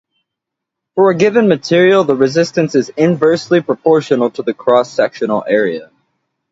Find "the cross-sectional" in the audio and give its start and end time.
4.41-5.45